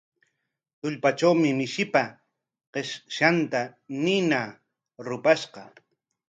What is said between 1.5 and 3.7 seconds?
mishipa qipshanta